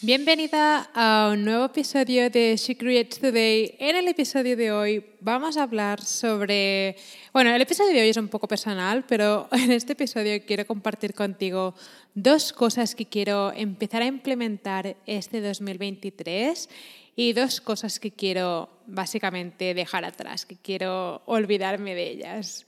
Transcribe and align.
Bienvenida 0.00 0.88
a 0.94 1.30
un 1.32 1.44
nuevo 1.44 1.64
episodio 1.64 2.30
de 2.30 2.54
She 2.56 2.76
Creates 2.76 3.18
Today. 3.18 3.74
En 3.80 3.96
el 3.96 4.06
episodio 4.06 4.56
de 4.56 4.70
hoy 4.70 5.04
vamos 5.18 5.56
a 5.56 5.64
hablar 5.64 6.00
sobre... 6.04 6.94
Bueno, 7.32 7.52
el 7.52 7.60
episodio 7.60 7.92
de 7.92 8.02
hoy 8.02 8.10
es 8.10 8.16
un 8.16 8.28
poco 8.28 8.46
personal, 8.46 9.04
pero 9.08 9.48
en 9.52 9.72
este 9.72 9.94
episodio 9.94 10.40
quiero 10.46 10.68
compartir 10.68 11.14
contigo 11.14 11.74
dos 12.14 12.52
cosas 12.52 12.94
que 12.94 13.06
quiero 13.06 13.52
empezar 13.52 14.02
a 14.02 14.06
implementar 14.06 14.96
este 15.04 15.40
2023 15.40 16.68
y 17.16 17.32
dos 17.32 17.60
cosas 17.60 17.98
que 17.98 18.12
quiero 18.12 18.68
básicamente 18.86 19.74
dejar 19.74 20.04
atrás, 20.04 20.46
que 20.46 20.54
quiero 20.54 21.22
olvidarme 21.26 21.96
de 21.96 22.08
ellas. 22.08 22.66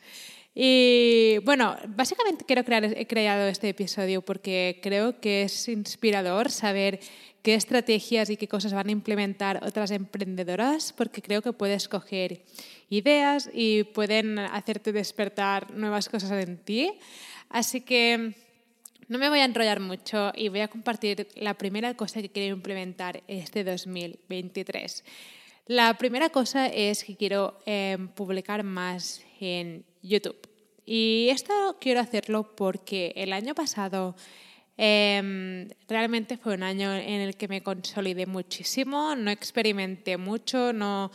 Y 0.54 1.38
bueno, 1.44 1.76
básicamente 1.88 2.44
quiero 2.44 2.64
crear, 2.64 2.84
he 2.84 3.06
creado 3.06 3.46
este 3.46 3.68
episodio 3.68 4.20
porque 4.20 4.80
creo 4.82 5.20
que 5.20 5.42
es 5.42 5.68
inspirador 5.68 6.50
saber 6.50 6.98
qué 7.42 7.54
estrategias 7.54 8.30
y 8.30 8.36
qué 8.36 8.48
cosas 8.48 8.72
van 8.72 8.88
a 8.88 8.92
implementar 8.92 9.60
otras 9.64 9.90
emprendedoras, 9.90 10.92
porque 10.92 11.22
creo 11.22 11.42
que 11.42 11.52
puedes 11.52 11.88
coger 11.88 12.42
ideas 12.88 13.50
y 13.52 13.84
pueden 13.84 14.38
hacerte 14.38 14.92
despertar 14.92 15.72
nuevas 15.72 16.08
cosas 16.08 16.32
en 16.32 16.58
ti. 16.58 16.92
Así 17.48 17.80
que 17.80 18.34
no 19.08 19.18
me 19.18 19.28
voy 19.28 19.40
a 19.40 19.44
enrollar 19.44 19.80
mucho 19.80 20.32
y 20.36 20.48
voy 20.48 20.60
a 20.60 20.68
compartir 20.68 21.28
la 21.34 21.54
primera 21.54 21.94
cosa 21.94 22.22
que 22.22 22.30
quiero 22.30 22.54
implementar 22.54 23.22
este 23.26 23.64
2023. 23.64 25.04
La 25.66 25.94
primera 25.98 26.30
cosa 26.30 26.66
es 26.66 27.04
que 27.04 27.16
quiero 27.16 27.58
eh, 27.66 27.96
publicar 28.14 28.64
más 28.64 29.22
en 29.40 29.84
YouTube. 30.02 30.38
Y 30.84 31.28
esto 31.30 31.76
quiero 31.80 32.00
hacerlo 32.00 32.54
porque 32.56 33.12
el 33.16 33.32
año 33.32 33.54
pasado 33.54 34.16
em, 34.76 35.68
realmente 35.88 36.36
fue 36.36 36.54
un 36.54 36.62
año 36.62 36.94
en 36.94 37.20
el 37.20 37.36
que 37.36 37.48
me 37.48 37.62
consolidé 37.62 38.26
muchísimo, 38.26 39.14
no 39.16 39.30
experimenté 39.30 40.16
mucho, 40.16 40.72
no, 40.72 41.10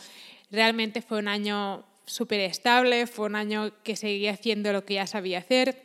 realmente 0.52 1.02
fue 1.02 1.20
un 1.20 1.28
año 1.28 1.86
súper 2.06 2.40
estable, 2.42 3.08
fue 3.08 3.26
un 3.26 3.36
año 3.36 3.72
que 3.84 3.96
seguía 3.96 4.32
haciendo 4.32 4.72
lo 4.72 4.86
que 4.86 4.96
ya 4.96 5.08
sabía 5.08 5.40
hacer, 5.40 5.82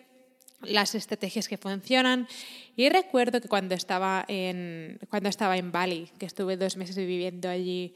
las 0.62 0.94
estrategias 0.94 1.48
que 1.48 1.56
funcionan. 1.56 2.28
Y 2.76 2.88
recuerdo 2.88 3.41
que 3.41 3.48
cuando 3.48 3.74
estaba 3.74 4.24
en, 4.28 4.98
cuando 5.08 5.28
estaba 5.28 5.56
en 5.56 5.72
Bali, 5.72 6.10
que 6.18 6.26
estuve 6.26 6.56
dos 6.56 6.76
meses 6.76 6.96
viviendo 6.96 7.48
allí 7.48 7.94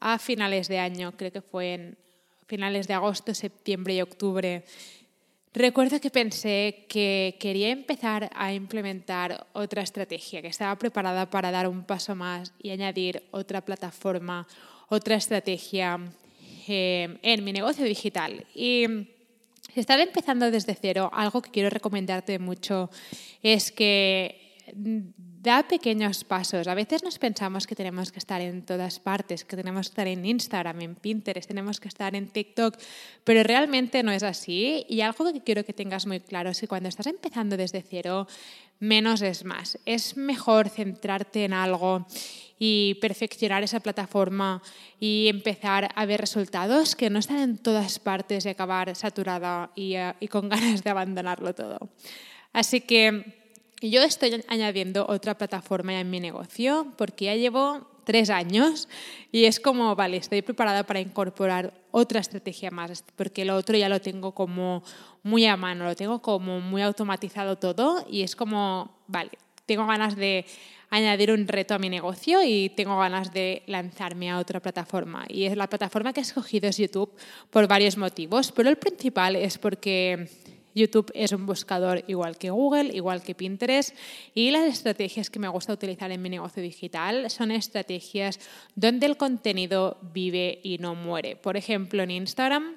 a 0.00 0.18
finales 0.18 0.68
de 0.68 0.78
año, 0.78 1.16
creo 1.16 1.32
que 1.32 1.42
fue 1.42 1.74
en 1.74 1.98
finales 2.46 2.86
de 2.86 2.94
agosto, 2.94 3.34
septiembre 3.34 3.94
y 3.94 4.02
octubre, 4.02 4.64
recuerdo 5.56 6.00
que 6.00 6.10
pensé 6.10 6.84
que 6.88 7.36
quería 7.40 7.70
empezar 7.70 8.30
a 8.34 8.52
implementar 8.52 9.46
otra 9.54 9.82
estrategia, 9.82 10.42
que 10.42 10.48
estaba 10.48 10.76
preparada 10.76 11.30
para 11.30 11.50
dar 11.50 11.66
un 11.66 11.84
paso 11.84 12.14
más 12.14 12.52
y 12.62 12.70
añadir 12.70 13.22
otra 13.30 13.64
plataforma, 13.64 14.46
otra 14.88 15.16
estrategia 15.16 15.98
eh, 16.68 17.18
en 17.22 17.44
mi 17.44 17.52
negocio 17.52 17.84
digital. 17.84 18.46
Y 18.54 18.84
estar 19.74 19.98
empezando 19.98 20.50
desde 20.50 20.74
cero, 20.74 21.10
algo 21.12 21.42
que 21.42 21.50
quiero 21.50 21.70
recomendarte 21.70 22.38
mucho 22.38 22.90
es 23.42 23.72
que 23.72 24.46
da 25.46 25.62
pequeños 25.62 26.26
pasos. 26.26 26.66
A 26.66 26.74
veces 26.74 27.06
nos 27.06 27.22
pensamos 27.22 27.70
que 27.70 27.78
tenemos 27.78 28.10
que 28.10 28.18
estar 28.18 28.42
en 28.42 28.66
todas 28.66 28.98
partes, 28.98 29.44
que 29.46 29.54
tenemos 29.54 29.86
que 29.86 29.92
estar 29.92 30.08
en 30.08 30.26
Instagram, 30.26 30.82
en 30.82 30.94
Pinterest, 30.96 31.46
tenemos 31.46 31.78
que 31.78 31.86
estar 31.86 32.16
en 32.16 32.26
TikTok, 32.26 32.74
pero 33.22 33.44
realmente 33.44 34.02
no 34.02 34.10
es 34.10 34.24
así. 34.24 34.84
Y 34.88 35.02
algo 35.02 35.32
que 35.32 35.40
quiero 35.46 35.64
que 35.64 35.72
tengas 35.72 36.04
muy 36.04 36.18
claro 36.18 36.50
es 36.50 36.58
que 36.60 36.66
cuando 36.66 36.88
estás 36.88 37.06
empezando 37.06 37.56
desde 37.56 37.80
cero, 37.80 38.26
menos 38.80 39.22
es 39.22 39.44
más. 39.44 39.78
Es 39.86 40.16
mejor 40.16 40.68
centrarte 40.68 41.44
en 41.44 41.52
algo 41.52 42.06
y 42.58 42.98
perfeccionar 43.00 43.62
esa 43.62 43.78
plataforma 43.78 44.60
y 44.98 45.28
empezar 45.28 45.90
a 45.94 46.06
ver 46.06 46.20
resultados 46.20 46.96
que 46.96 47.08
no 47.08 47.20
están 47.20 47.38
en 47.38 47.58
todas 47.58 48.00
partes 48.00 48.46
y 48.46 48.48
acabar 48.48 48.96
saturada 48.96 49.70
y, 49.76 49.94
eh, 49.94 50.12
y 50.18 50.26
con 50.26 50.48
ganas 50.50 50.82
de 50.82 50.90
abandonarlo 50.90 51.54
todo. 51.54 51.78
Así 52.52 52.80
que 52.80 53.45
yo 53.82 54.02
estoy 54.02 54.42
añadiendo 54.48 55.06
otra 55.08 55.36
plataforma 55.36 55.98
en 56.00 56.10
mi 56.10 56.20
negocio 56.20 56.92
porque 56.96 57.26
ya 57.26 57.34
llevo 57.34 57.86
tres 58.04 58.30
años 58.30 58.88
y 59.32 59.44
es 59.44 59.60
como, 59.60 59.94
vale, 59.96 60.16
estoy 60.16 60.40
preparada 60.40 60.84
para 60.84 61.00
incorporar 61.00 61.74
otra 61.90 62.20
estrategia 62.20 62.70
más, 62.70 63.04
porque 63.16 63.44
lo 63.44 63.56
otro 63.56 63.76
ya 63.76 63.88
lo 63.88 64.00
tengo 64.00 64.32
como 64.32 64.82
muy 65.22 65.44
a 65.46 65.56
mano, 65.56 65.84
lo 65.84 65.96
tengo 65.96 66.22
como 66.22 66.60
muy 66.60 66.82
automatizado 66.82 67.56
todo 67.56 68.06
y 68.08 68.22
es 68.22 68.36
como, 68.36 68.96
vale, 69.08 69.32
tengo 69.66 69.86
ganas 69.86 70.14
de 70.14 70.46
añadir 70.88 71.32
un 71.32 71.48
reto 71.48 71.74
a 71.74 71.78
mi 71.78 71.90
negocio 71.90 72.42
y 72.44 72.70
tengo 72.70 72.96
ganas 72.96 73.32
de 73.32 73.64
lanzarme 73.66 74.30
a 74.30 74.38
otra 74.38 74.60
plataforma. 74.60 75.24
Y 75.28 75.52
la 75.54 75.68
plataforma 75.68 76.12
que 76.12 76.20
he 76.20 76.22
escogido 76.22 76.68
es 76.68 76.78
YouTube 76.78 77.12
por 77.50 77.66
varios 77.66 77.96
motivos, 77.96 78.52
pero 78.52 78.70
el 78.70 78.76
principal 78.76 79.34
es 79.34 79.58
porque 79.58 80.28
YouTube 80.76 81.10
es 81.14 81.32
un 81.32 81.46
buscador 81.46 82.04
igual 82.06 82.36
que 82.36 82.50
Google, 82.50 82.94
igual 82.94 83.22
que 83.22 83.34
Pinterest 83.34 83.96
y 84.34 84.50
las 84.50 84.64
estrategias 84.64 85.30
que 85.30 85.38
me 85.38 85.48
gusta 85.48 85.72
utilizar 85.72 86.12
en 86.12 86.22
mi 86.22 86.28
negocio 86.28 86.62
digital 86.62 87.30
son 87.30 87.50
estrategias 87.50 88.38
donde 88.74 89.06
el 89.06 89.16
contenido 89.16 89.98
vive 90.12 90.60
y 90.62 90.76
no 90.78 90.94
muere. 90.94 91.34
Por 91.34 91.56
ejemplo, 91.56 92.02
en 92.02 92.10
Instagram 92.10 92.76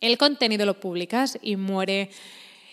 el 0.00 0.18
contenido 0.18 0.66
lo 0.66 0.80
publicas 0.80 1.38
y 1.42 1.56
muere 1.56 2.10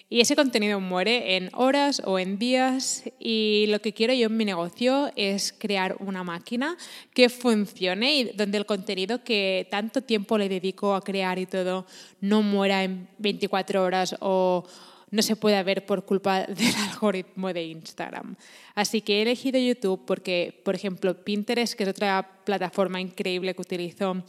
y 0.08 0.22
ese 0.22 0.36
contenido 0.36 0.80
muere 0.80 1.36
en 1.36 1.50
horas 1.54 2.02
o 2.06 2.20
en 2.20 2.38
días 2.38 3.04
y 3.20 3.66
lo 3.70 3.80
que 3.80 3.94
quiero 3.94 4.14
yo 4.14 4.28
en 4.28 4.38
mi 4.38 4.46
negocio 4.46 5.12
es 5.16 5.52
crear 5.52 5.96
una 6.00 6.24
máquina 6.24 6.78
que 7.14 7.30
funcione 7.30 8.16
y 8.16 8.24
donde 8.26 8.60
el 8.60 8.68
contenido 8.68 9.24
que 9.24 9.68
tanto 9.72 10.04
tiempo 10.04 10.38
le 10.38 10.48
dedico 10.48 10.94
a 10.94 11.02
crear 11.02 11.40
y 11.40 11.48
todo 11.48 11.88
no 12.22 12.44
muera 12.44 12.84
en 12.84 13.08
24 13.18 13.84
horas 13.84 14.16
o 14.20 14.64
no 15.10 15.22
se 15.24 15.36
pueda 15.36 15.64
ver 15.64 15.86
por 15.88 16.06
culpa 16.06 16.42
del 16.46 16.76
algoritmo 16.92 17.52
de 17.52 17.64
Instagram. 17.66 18.36
Así 18.76 19.02
que 19.02 19.20
he 19.20 19.22
elegido 19.24 19.60
YouTube 19.60 20.06
porque, 20.06 20.62
por 20.64 20.76
ejemplo, 20.76 21.16
Pinterest, 21.24 21.74
que 21.74 21.84
es 21.84 21.90
otra 21.90 22.42
plataforma 22.44 23.02
increíble 23.02 23.56
que 23.56 23.62
utilizo, 23.62 24.24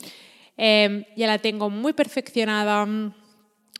eh, 0.57 1.07
ya 1.17 1.27
la 1.27 1.39
tengo 1.39 1.69
muy 1.69 1.93
perfeccionada 1.93 2.87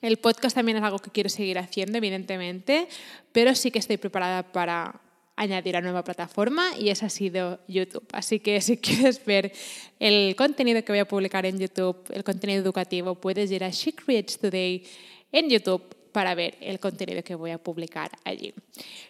el 0.03 0.17
podcast 0.19 0.55
también 0.55 0.79
es 0.79 0.85
algo 0.85 0.99
que 0.99 1.11
quiero 1.11 1.29
seguir 1.29 1.59
haciendo, 1.59 1.99
evidentemente, 1.99 2.89
pero 3.33 3.55
sí 3.55 3.71
que 3.71 3.79
estoy 3.79 3.97
preparada 3.97 4.43
para 4.53 5.01
añadir 5.37 5.77
a 5.77 5.81
nueva 5.81 6.03
plataforma 6.03 6.71
y 6.79 6.89
esa 6.89 7.07
ha 7.07 7.11
sido 7.11 7.61
YouTube. 7.69 8.07
Así 8.13 8.41
que 8.41 8.61
si 8.61 8.77
quieres 8.79 9.25
ver 9.25 9.53
el 9.99 10.35
contenido 10.37 10.83
que 10.85 10.93
voy 10.93 11.01
a 11.01 11.09
publicar 11.09 11.47
en 11.47 11.59
YouTube, 11.59 11.99
el 12.11 12.25
contenido 12.25 12.63
educativo, 12.63 13.15
puedes 13.15 13.51
ir 13.51 13.65
a 13.65 13.71
She 13.71 13.95
Creates 13.95 14.39
Today 14.39 14.85
en 15.33 15.51
YouTube 15.51 15.96
para 16.17 16.35
ver 16.35 16.57
el 16.63 16.81
contenido 16.81 17.23
que 17.23 17.35
voy 17.35 17.51
a 17.51 17.59
publicar 17.59 18.11
allí. 18.25 18.55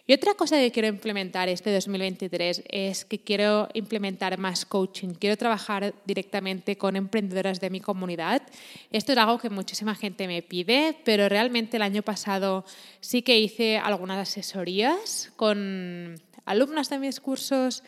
Y 0.05 0.11
otra 0.11 0.33
cosa 0.33 0.57
que 0.57 0.73
quiero 0.73 0.89
implementar 0.89 1.47
este 1.47 1.73
2023 1.73 2.63
es 2.67 3.05
que 3.05 3.17
quiero 3.17 3.69
implementar 3.73 4.37
más 4.37 4.65
coaching. 4.65 5.13
Quiero 5.13 5.37
trabajar 5.37 5.93
directamente 6.03 6.77
con 6.77 6.97
emprendedoras 6.97 7.61
de 7.61 7.69
mi 7.69 7.79
comunidad. 7.79 8.41
Esto 8.91 9.13
es 9.13 9.17
algo 9.17 9.39
que 9.39 9.49
muchísima 9.49 9.95
gente 9.95 10.27
me 10.27 10.41
pide, 10.41 10.97
pero 11.05 11.29
realmente 11.29 11.77
el 11.77 11.83
año 11.83 12.01
pasado 12.03 12.65
sí 12.99 13.21
que 13.21 13.39
hice 13.39 13.77
algunas 13.77 14.27
asesorías 14.27 15.31
con 15.37 16.19
alumnas 16.43 16.89
de 16.89 16.99
mis 16.99 17.21
cursos 17.21 17.83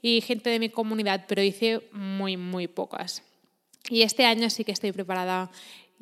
y 0.00 0.22
gente 0.22 0.48
de 0.48 0.58
mi 0.58 0.70
comunidad, 0.70 1.26
pero 1.28 1.42
hice 1.42 1.82
muy, 1.92 2.38
muy 2.38 2.68
pocas. 2.68 3.22
Y 3.90 4.00
este 4.00 4.24
año 4.24 4.48
sí 4.48 4.64
que 4.64 4.72
estoy 4.72 4.92
preparada 4.92 5.50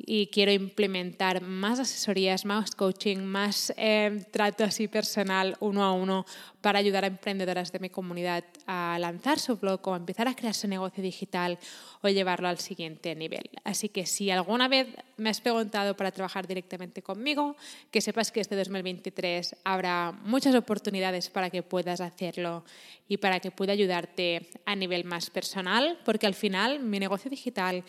y 0.05 0.27
quiero 0.27 0.51
implementar 0.51 1.41
más 1.41 1.79
asesorías, 1.79 2.45
más 2.45 2.75
coaching, 2.75 3.17
más 3.19 3.73
eh, 3.77 4.23
trato 4.31 4.63
así 4.63 4.87
personal 4.87 5.55
uno 5.59 5.83
a 5.83 5.93
uno 5.93 6.25
para 6.61 6.79
ayudar 6.79 7.03
a 7.03 7.07
emprendedoras 7.07 7.71
de 7.71 7.79
mi 7.79 7.89
comunidad 7.89 8.43
a 8.67 8.97
lanzar 8.99 9.39
su 9.39 9.57
blog 9.57 9.79
o 9.87 9.93
a 9.93 9.97
empezar 9.97 10.27
a 10.27 10.35
crear 10.35 10.53
su 10.53 10.67
negocio 10.67 11.03
digital 11.03 11.57
o 12.01 12.09
llevarlo 12.09 12.47
al 12.47 12.59
siguiente 12.59 13.15
nivel. 13.15 13.49
Así 13.63 13.89
que 13.89 14.05
si 14.05 14.29
alguna 14.29 14.67
vez 14.67 14.87
me 15.17 15.29
has 15.29 15.41
preguntado 15.41 15.95
para 15.95 16.11
trabajar 16.11 16.47
directamente 16.47 17.01
conmigo, 17.01 17.55
que 17.89 18.01
sepas 18.01 18.31
que 18.31 18.41
este 18.41 18.55
2023 18.55 19.55
habrá 19.63 20.11
muchas 20.23 20.55
oportunidades 20.55 21.29
para 21.29 21.49
que 21.49 21.63
puedas 21.63 22.01
hacerlo 22.01 22.63
y 23.07 23.17
para 23.17 23.39
que 23.39 23.51
pueda 23.51 23.73
ayudarte 23.73 24.49
a 24.65 24.75
nivel 24.75 25.03
más 25.03 25.29
personal, 25.29 25.99
porque 26.05 26.27
al 26.27 26.35
final 26.35 26.79
mi 26.79 26.99
negocio 26.99 27.29
digital 27.29 27.83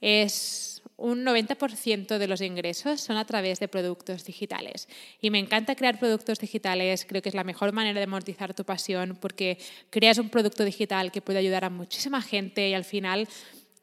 es 0.00 0.73
un 0.96 1.24
90% 1.24 2.18
de 2.18 2.28
los 2.28 2.40
ingresos 2.40 3.00
son 3.00 3.16
a 3.16 3.24
través 3.24 3.58
de 3.58 3.68
productos 3.68 4.24
digitales. 4.24 4.88
Y 5.20 5.30
me 5.30 5.38
encanta 5.38 5.74
crear 5.74 5.98
productos 5.98 6.38
digitales, 6.38 7.04
creo 7.04 7.20
que 7.20 7.28
es 7.28 7.34
la 7.34 7.44
mejor 7.44 7.72
manera 7.72 7.98
de 7.98 8.04
amortizar 8.04 8.54
tu 8.54 8.64
pasión 8.64 9.18
porque 9.20 9.58
creas 9.90 10.18
un 10.18 10.28
producto 10.28 10.64
digital 10.64 11.10
que 11.10 11.20
puede 11.20 11.40
ayudar 11.40 11.64
a 11.64 11.70
muchísima 11.70 12.22
gente 12.22 12.68
y 12.68 12.74
al 12.74 12.84
final 12.84 13.28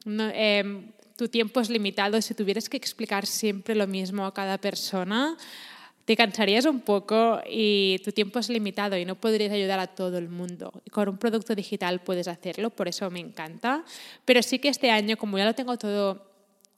em, 0.06 0.90
tu 1.16 1.28
tiempo 1.28 1.60
es 1.60 1.68
limitado. 1.68 2.20
Si 2.22 2.34
tuvieras 2.34 2.68
que 2.68 2.78
explicar 2.78 3.26
siempre 3.26 3.74
lo 3.74 3.86
mismo 3.86 4.24
a 4.24 4.32
cada 4.32 4.56
persona, 4.58 5.36
te 6.06 6.16
cansarías 6.16 6.64
un 6.64 6.80
poco 6.80 7.40
y 7.48 8.00
tu 8.04 8.10
tiempo 8.12 8.38
es 8.38 8.48
limitado 8.48 8.96
y 8.96 9.04
no 9.04 9.16
podrías 9.16 9.52
ayudar 9.52 9.78
a 9.78 9.86
todo 9.86 10.16
el 10.16 10.28
mundo. 10.28 10.72
Con 10.90 11.10
un 11.10 11.18
producto 11.18 11.54
digital 11.54 12.00
puedes 12.00 12.26
hacerlo, 12.26 12.70
por 12.70 12.88
eso 12.88 13.10
me 13.10 13.20
encanta. 13.20 13.84
Pero 14.24 14.42
sí 14.42 14.58
que 14.58 14.68
este 14.68 14.90
año, 14.90 15.18
como 15.18 15.36
ya 15.36 15.44
lo 15.44 15.54
tengo 15.54 15.76
todo 15.76 16.31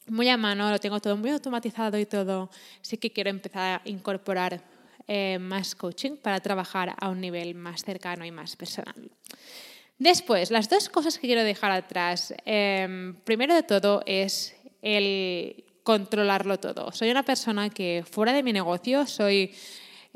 muy 0.08 0.28
a 0.28 0.36
mano, 0.36 0.70
lo 0.70 0.78
tengo 0.78 1.00
todo 1.00 1.16
muy 1.16 1.30
automatizado 1.30 1.98
y 1.98 2.06
todo, 2.06 2.50
sí 2.82 2.98
que 2.98 3.10
quiero 3.10 3.30
empezar 3.30 3.80
a 3.80 3.88
incorporar 3.88 4.62
eh, 5.06 5.38
más 5.38 5.74
coaching 5.74 6.16
para 6.16 6.40
trabajar 6.40 6.94
a 6.98 7.08
un 7.08 7.20
nivel 7.20 7.54
más 7.54 7.84
cercano 7.84 8.24
y 8.24 8.30
más 8.30 8.56
personal. 8.56 9.10
Después, 9.98 10.50
las 10.50 10.68
dos 10.68 10.88
cosas 10.88 11.18
que 11.18 11.26
quiero 11.26 11.44
dejar 11.44 11.70
atrás. 11.70 12.34
Em, 12.44 13.14
primero 13.24 13.54
de 13.54 13.62
todo 13.62 14.02
es 14.06 14.56
el 14.82 15.64
controlarlo 15.82 16.58
todo. 16.58 16.90
Soy 16.92 17.10
una 17.10 17.22
persona 17.22 17.70
que 17.70 18.04
fuera 18.10 18.32
de 18.32 18.42
mi 18.42 18.52
negocio 18.52 19.06
soy 19.06 19.54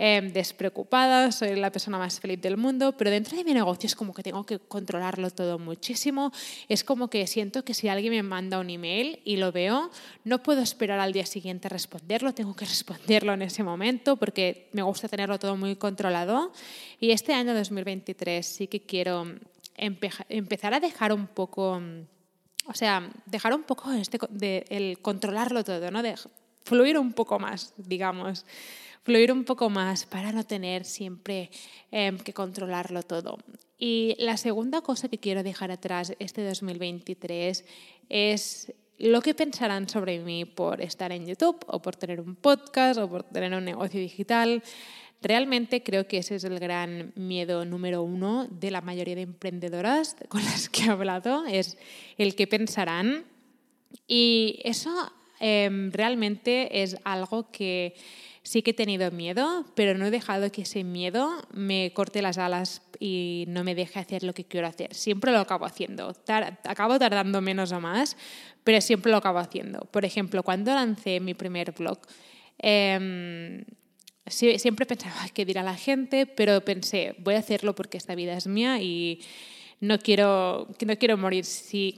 Em, 0.00 0.32
despreocupada, 0.32 1.32
soy 1.32 1.56
la 1.56 1.72
persona 1.72 1.98
más 1.98 2.20
feliz 2.20 2.40
del 2.40 2.56
mundo, 2.56 2.96
pero 2.96 3.10
dentro 3.10 3.36
de 3.36 3.42
mi 3.42 3.52
negocio 3.52 3.88
es 3.88 3.96
como 3.96 4.14
que 4.14 4.22
tengo 4.22 4.46
que 4.46 4.60
controlarlo 4.60 5.28
todo 5.32 5.58
muchísimo. 5.58 6.30
Es 6.68 6.84
como 6.84 7.10
que 7.10 7.26
siento 7.26 7.64
que 7.64 7.74
si 7.74 7.88
alguien 7.88 8.12
me 8.12 8.22
manda 8.22 8.60
un 8.60 8.70
email 8.70 9.20
y 9.24 9.38
lo 9.38 9.50
veo, 9.50 9.90
no 10.22 10.40
puedo 10.40 10.62
esperar 10.62 11.00
al 11.00 11.12
día 11.12 11.26
siguiente 11.26 11.66
a 11.66 11.70
responderlo, 11.70 12.32
tengo 12.32 12.54
que 12.54 12.64
responderlo 12.64 13.32
en 13.32 13.42
ese 13.42 13.64
momento 13.64 14.16
porque 14.16 14.68
me 14.72 14.82
gusta 14.82 15.08
tenerlo 15.08 15.36
todo 15.40 15.56
muy 15.56 15.74
controlado. 15.74 16.52
Y 17.00 17.10
este 17.10 17.34
año 17.34 17.52
2023 17.52 18.46
sí 18.46 18.68
que 18.68 18.80
quiero 18.80 19.26
empezar 19.76 20.74
a 20.74 20.80
dejar 20.80 21.12
un 21.12 21.26
poco 21.26 21.82
o 22.66 22.74
sea, 22.74 23.10
dejar 23.26 23.52
un 23.52 23.64
poco 23.64 23.90
este, 23.92 24.18
de, 24.30 24.64
el 24.68 25.00
controlarlo 25.00 25.64
todo, 25.64 25.90
¿no? 25.90 26.04
De 26.04 26.14
fluir 26.62 26.98
un 26.98 27.14
poco 27.14 27.40
más, 27.40 27.72
digamos 27.78 28.44
fluir 29.08 29.32
un 29.32 29.44
poco 29.44 29.70
más 29.70 30.04
para 30.04 30.32
no 30.32 30.44
tener 30.44 30.84
siempre 30.84 31.50
em, 31.90 32.18
que 32.18 32.34
controlarlo 32.34 33.02
todo. 33.02 33.38
Y 33.78 34.14
la 34.18 34.36
segunda 34.36 34.82
cosa 34.82 35.08
que 35.08 35.16
quiero 35.16 35.42
dejar 35.42 35.70
atrás 35.70 36.12
este 36.18 36.44
2023 36.44 37.64
es 38.10 38.70
lo 38.98 39.22
que 39.22 39.32
pensarán 39.32 39.88
sobre 39.88 40.18
mí 40.18 40.44
por 40.44 40.82
estar 40.82 41.10
en 41.10 41.26
YouTube 41.26 41.64
o 41.68 41.80
por 41.80 41.96
tener 41.96 42.20
un 42.20 42.36
podcast 42.36 43.00
o 43.00 43.08
por 43.08 43.22
tener 43.22 43.54
un 43.54 43.64
negocio 43.64 43.98
digital. 43.98 44.62
Realmente 45.22 45.82
creo 45.82 46.06
que 46.06 46.18
ese 46.18 46.34
es 46.34 46.44
el 46.44 46.60
gran 46.60 47.14
miedo 47.16 47.64
número 47.64 48.02
uno 48.02 48.46
de 48.50 48.70
la 48.70 48.82
mayoría 48.82 49.14
de 49.14 49.22
emprendedoras 49.22 50.16
con 50.28 50.44
las 50.44 50.68
que 50.68 50.82
he 50.82 50.90
hablado, 50.90 51.46
es 51.46 51.78
el 52.18 52.34
que 52.34 52.46
pensarán. 52.46 53.24
Y 54.06 54.60
eso 54.64 54.90
em, 55.40 55.92
realmente 55.92 56.82
es 56.82 56.98
algo 57.04 57.50
que 57.50 57.94
Sí 58.48 58.62
que 58.62 58.70
he 58.70 58.74
tenido 58.74 59.10
miedo, 59.10 59.66
pero 59.74 59.92
no 59.92 60.06
he 60.06 60.10
dejado 60.10 60.50
que 60.50 60.62
ese 60.62 60.82
miedo 60.82 61.30
me 61.52 61.92
corte 61.92 62.22
las 62.22 62.38
alas 62.38 62.80
y 62.98 63.44
no 63.46 63.62
me 63.62 63.74
deje 63.74 63.98
hacer 63.98 64.22
lo 64.22 64.32
que 64.32 64.46
quiero 64.46 64.66
hacer. 64.66 64.94
Siempre 64.94 65.32
lo 65.32 65.40
acabo 65.40 65.66
haciendo. 65.66 66.16
acabo 66.64 66.98
tardando 66.98 67.42
menos 67.42 67.72
o 67.72 67.80
más, 67.82 68.16
pero 68.64 68.80
siempre 68.80 69.12
lo 69.12 69.18
acabo 69.18 69.38
haciendo. 69.38 69.80
Por 69.90 70.06
ejemplo, 70.06 70.42
cuando 70.42 70.72
lancé 70.72 71.20
mi 71.20 71.34
primer 71.34 71.72
blog, 71.72 71.98
em, 72.56 73.66
siempre 74.26 74.86
pensaba 74.86 75.28
qué 75.34 75.44
dirá 75.44 75.62
la 75.62 75.76
gente, 75.76 76.24
pero 76.24 76.62
pensé, 76.62 77.16
voy 77.18 77.34
a 77.34 77.40
hacerlo 77.40 77.74
porque 77.74 77.98
esta 77.98 78.14
vida 78.14 78.34
es 78.34 78.46
mía 78.46 78.80
y 78.80 79.20
no 79.80 79.98
quiero, 79.98 80.68
no 80.86 80.96
quiero 80.96 81.18
morir 81.18 81.44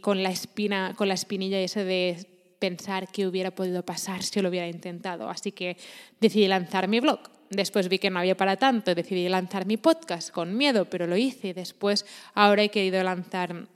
con 0.01 0.25
la 0.25 0.33
espina, 0.33 0.95
con 0.97 1.07
la 1.07 1.15
espinilla 1.15 1.61
esa 1.61 1.85
de 1.85 2.27
pensar 2.61 3.09
qué 3.09 3.27
hubiera 3.27 3.51
podido 3.51 3.85
pasar 3.85 4.23
si 4.23 4.41
lo 4.41 4.51
hubiera 4.51 4.69
intentado. 4.69 5.29
Así 5.29 5.51
que 5.51 5.77
decidí 6.21 6.47
lanzar 6.47 6.87
mi 6.87 7.01
blog. 7.01 7.19
Después 7.49 7.89
vi 7.89 7.99
que 7.99 8.11
no 8.11 8.21
había 8.21 8.37
para 8.37 8.57
tanto, 8.57 8.95
decidí 8.95 9.29
lanzar 9.29 9.67
mi 9.67 9.77
podcast 9.77 10.31
con 10.31 10.57
miedo, 10.57 10.85
pero 10.85 11.09
lo 11.09 11.17
hice. 11.17 11.53
Después 11.53 12.07
ahora 12.35 12.63
he 12.63 12.69
querido 12.69 13.03
lanzar 13.03 13.67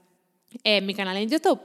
eh, 0.62 0.80
mi 0.80 0.94
canal 0.94 1.16
en 1.16 1.28
YouTube. 1.28 1.60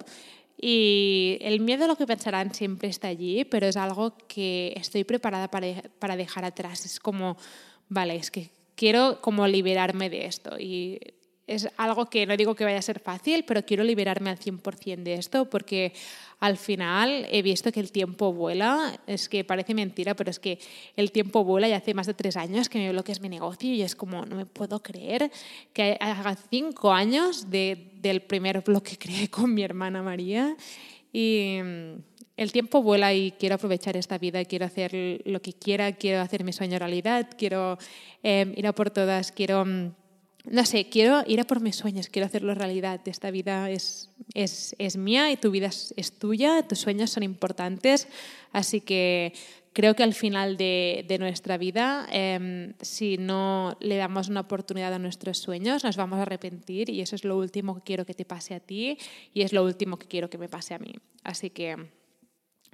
Y 0.61 1.37
el 1.41 1.59
miedo 1.59 1.85
a 1.85 1.87
lo 1.87 1.95
que 1.95 2.07
pensarán 2.07 2.53
siempre 2.53 2.89
está 2.89 3.09
allí, 3.09 3.45
pero 3.45 3.67
es 3.67 3.77
algo 3.77 4.17
que 4.27 4.73
estoy 4.75 5.03
preparada 5.03 5.51
para, 5.51 5.67
para 5.99 6.15
dejar 6.17 6.45
atrás. 6.45 6.85
Es 6.85 6.99
como, 6.99 7.37
vale, 7.89 8.15
es 8.15 8.31
que 8.31 8.49
quiero 8.75 9.21
como 9.21 9.45
liberarme 9.45 10.09
de 10.09 10.25
esto. 10.25 10.57
Y 10.59 10.99
es 11.49 11.67
algo 11.77 12.05
que 12.05 12.27
no 12.27 12.37
digo 12.37 12.53
que 12.53 12.63
vaya 12.63 12.77
a 12.77 12.81
ser 12.83 12.99
fácil, 12.99 13.43
pero 13.43 13.65
quiero 13.65 13.83
liberarme 13.83 14.29
al 14.29 14.37
100% 14.37 15.01
de 15.01 15.15
esto 15.15 15.49
porque 15.49 15.93
al 16.39 16.57
final 16.57 17.27
he 17.31 17.41
visto 17.41 17.71
que 17.71 17.79
el 17.79 17.91
tiempo 17.91 18.31
vuela. 18.31 18.99
Es 19.07 19.27
que 19.27 19.43
parece 19.43 19.73
mentira, 19.73 20.13
pero 20.13 20.29
es 20.29 20.39
que 20.39 20.59
el 20.95 21.11
tiempo 21.11 21.43
vuela 21.43 21.67
y 21.67 21.73
hace 21.73 21.95
más 21.95 22.05
de 22.05 22.13
tres 22.13 22.37
años 22.37 22.69
que 22.69 22.77
me 22.77 22.91
bloqueas 22.91 23.19
mi 23.19 23.29
negocio 23.29 23.73
y 23.73 23.81
es 23.81 23.95
como, 23.95 24.25
no 24.27 24.35
me 24.35 24.45
puedo 24.45 24.81
creer 24.83 25.31
que 25.73 25.97
haga 25.99 26.37
cinco 26.49 26.93
años 26.93 27.49
de, 27.49 27.93
del 27.95 28.21
primer 28.21 28.61
blog 28.61 28.83
que 28.83 28.97
creé 28.97 29.27
con 29.29 29.53
mi 29.53 29.63
hermana 29.63 30.03
María. 30.03 30.55
Y 31.11 31.59
mm, 31.63 31.93
el 32.37 32.51
tiempo 32.51 32.83
vuela 32.83 33.11
y 33.11 33.31
quiero 33.31 33.55
aprovechar 33.55 33.97
esta 33.97 34.19
vida, 34.19 34.45
quiero 34.45 34.65
hacer 34.65 34.93
lo 35.25 35.41
que 35.41 35.53
quiera, 35.53 35.93
quiero 35.93 36.21
hacer 36.21 36.43
mi 36.43 36.53
sueño 36.53 36.77
realidad, 36.77 37.27
quiero 37.37 37.79
eh, 38.21 38.53
ir 38.55 38.67
a 38.67 38.73
por 38.73 38.91
todas, 38.91 39.31
quiero 39.31 39.65
mm, 39.65 39.91
no 40.49 40.65
sé, 40.65 40.89
quiero 40.89 41.23
ir 41.27 41.39
a 41.39 41.43
por 41.43 41.61
mis 41.61 41.75
sueños, 41.75 42.09
quiero 42.09 42.25
hacerlo 42.25 42.55
realidad. 42.55 42.99
Esta 43.05 43.29
vida 43.31 43.69
es, 43.69 44.09
es, 44.33 44.75
es 44.79 44.97
mía 44.97 45.31
y 45.31 45.37
tu 45.37 45.51
vida 45.51 45.67
es, 45.67 46.11
tuya, 46.17 46.63
tus 46.67 46.79
sueños 46.79 47.11
son 47.11 47.23
importantes, 47.23 48.07
así 48.51 48.81
que 48.81 49.33
creo 49.73 49.95
que 49.95 50.03
al 50.03 50.13
final 50.13 50.57
de, 50.57 51.05
de 51.07 51.19
nuestra 51.19 51.57
vida, 51.57 52.07
em, 52.11 52.73
si 52.81 53.17
no 53.17 53.77
le 53.79 53.97
damos 53.97 54.27
una 54.27 54.41
oportunidad 54.41 54.93
a 54.93 54.99
nuestros 54.99 55.37
sueños, 55.37 55.83
nos 55.83 55.97
vamos 55.97 56.17
a 56.19 56.23
arrepentir 56.23 56.89
y 56.89 57.01
eso 57.01 57.15
es 57.15 57.23
lo 57.23 57.37
último 57.37 57.75
que 57.75 57.81
quiero 57.81 58.05
que 58.05 58.15
te 58.15 58.25
pase 58.25 58.55
a 58.55 58.59
ti 58.59 58.97
y 59.33 59.43
es 59.43 59.53
lo 59.53 59.63
último 59.63 59.97
que 59.97 60.07
quiero 60.07 60.29
que 60.29 60.39
me 60.39 60.49
pase 60.49 60.73
a 60.73 60.79
mí. 60.79 60.95
Así 61.23 61.51
que 61.51 61.98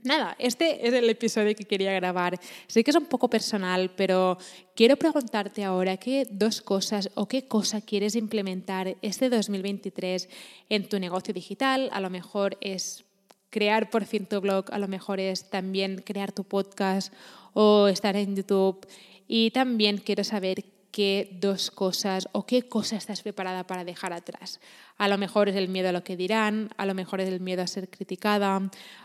Nada, 0.05 0.35
este 0.37 0.87
es 0.87 0.93
el 0.93 1.09
episodio 1.09 1.55
que 1.55 1.63
quería 1.63 1.91
grabar. 1.93 2.39
Sé 2.67 2.83
que 2.83 2.91
es 2.91 2.95
un 2.95 3.07
poco 3.07 3.27
personal, 3.27 3.89
pero 3.97 4.37
quiero 4.75 4.97
preguntarte 4.97 5.63
ahora 5.63 5.97
qué 5.97 6.27
dos 6.29 6.61
cosas 6.61 7.09
o 7.15 7.27
qué 7.27 7.47
cosa 7.47 7.81
quieres 7.81 8.15
implementar 8.15 8.97
este 9.01 9.31
2023 9.31 10.29
en 10.69 10.87
tu 10.87 10.99
negocio 10.99 11.33
digital. 11.33 11.89
A 11.91 12.01
lo 12.01 12.11
mejor 12.11 12.55
es 12.61 13.03
crear 13.49 13.89
por 13.89 14.05
fin 14.05 14.27
tu 14.27 14.39
blog, 14.41 14.71
a 14.71 14.77
lo 14.77 14.87
mejor 14.87 15.19
es 15.19 15.49
también 15.49 16.03
crear 16.05 16.31
tu 16.31 16.43
podcast 16.43 17.11
o 17.53 17.87
estar 17.87 18.15
en 18.15 18.35
YouTube. 18.35 18.85
Y 19.27 19.49
también 19.49 19.97
quiero 19.97 20.23
saber 20.23 20.74
qué 20.95 21.27
dos 21.41 21.71
cosas 21.71 22.29
o 22.31 22.45
qué 22.45 22.69
cosa 22.69 22.95
estás 22.95 23.21
preparada 23.21 23.67
para 23.67 23.83
dejar 23.83 24.13
atrás. 24.13 24.61
A 24.97 25.09
lo 25.09 25.17
mejor 25.17 25.49
es 25.49 25.57
el 25.57 25.67
miedo 25.67 25.89
a 25.89 25.91
lo 25.91 26.05
que 26.05 26.15
dirán, 26.15 26.69
a 26.77 26.85
lo 26.85 26.93
mejor 26.93 27.19
es 27.19 27.27
el 27.27 27.41
miedo 27.41 27.61
a 27.61 27.67
ser 27.67 27.89
criticada, 27.89 28.61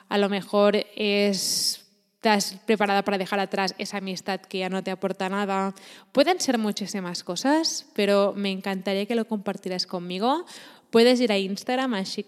a 0.08 0.18
lo 0.18 0.28
mejor 0.28 0.76
es 0.94 1.84
estás 2.14 2.60
preparada 2.66 3.02
para 3.02 3.16
dejar 3.16 3.40
atrás 3.40 3.74
esa 3.78 3.96
amistad 3.96 4.40
que 4.40 4.58
ya 4.58 4.68
no 4.68 4.84
te 4.84 4.92
aporta 4.92 5.30
nada. 5.30 5.74
Pueden 6.12 6.38
ser 6.38 6.58
muchísimas 6.58 7.24
cosas, 7.24 7.86
pero 7.94 8.34
me 8.36 8.50
encantaría 8.50 9.06
que 9.06 9.14
lo 9.14 9.26
compartieras 9.26 9.86
conmigo. 9.86 10.44
Puedes 10.90 11.20
ir 11.20 11.30
a 11.30 11.38
Instagram, 11.38 11.94
a 11.94 12.02
She 12.02 12.26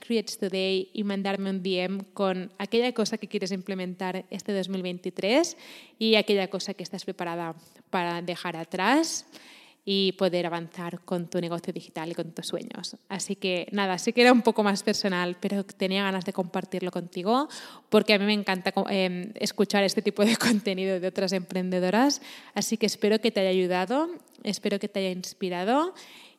y 0.93 1.05
mandarme 1.05 1.51
un 1.51 1.63
DM 1.63 2.05
con 2.15 2.53
aquella 2.59 2.93
cosa 2.93 3.19
que 3.19 3.27
quieres 3.27 3.51
implementar 3.51 4.25
este 4.31 4.53
2023 4.53 5.57
y 5.99 6.15
aquella 6.15 6.49
cosa 6.49 6.73
que 6.73 6.85
estás 6.85 7.05
preparada 7.05 7.57
para 7.91 8.23
dejar 8.23 8.57
atrás. 8.57 9.27
y 9.85 10.13
poder 10.13 10.47
avanzar 10.47 11.01
con 11.01 11.29
tu 11.29 11.41
negocio 11.41 11.73
digital 11.73 12.09
y 12.09 12.15
con 12.15 12.31
tus 12.31 12.47
sueños. 12.47 12.97
Así 13.09 13.35
que 13.35 13.67
nada, 13.73 13.99
sí 13.99 14.13
que 14.13 14.21
era 14.21 14.33
un 14.33 14.43
poco 14.43 14.63
más 14.63 14.85
personal, 14.85 15.37
pero 15.41 15.65
tenía 15.65 16.05
ganas 16.05 16.25
de 16.25 16.33
compartirlo 16.33 16.93
contigo 16.93 17.49
porque 17.89 18.15
a 18.15 18.19
mí 18.21 18.25
me 18.25 18.33
encanta 18.33 18.73
em, 18.91 19.33
escuchar 19.35 19.83
este 19.83 20.01
tipo 20.01 20.25
de 20.25 20.37
contenido 20.47 21.01
de 21.01 21.09
otras 21.09 21.33
emprendedoras. 21.33 22.23
Así 22.55 22.77
que 22.77 22.87
espero 22.87 23.21
que 23.21 23.33
te 23.33 23.41
haya 23.41 23.51
ayudado, 23.51 24.09
espero 24.45 24.79
que 24.79 24.87
te 24.87 25.01
haya 25.01 25.11
inspirado 25.11 25.95